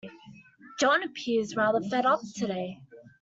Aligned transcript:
John 0.79 1.03
appears 1.03 1.55
rather 1.55 1.79
fed 1.79 2.07
up 2.07 2.21
today 2.35 2.79